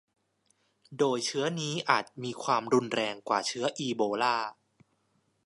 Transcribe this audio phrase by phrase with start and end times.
[0.97, 4.37] โดยเชื้อนี้อาจมีความรุนแรงกว่าเชื้ออีโบลา